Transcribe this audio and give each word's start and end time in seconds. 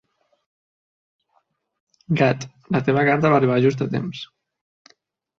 Gad, 2.21 2.47
la 2.75 2.81
teva 2.87 3.03
carta 3.09 3.31
va 3.33 3.37
arribar 3.41 3.59
just 3.67 3.85
a 3.85 3.89
temps. 3.97 4.23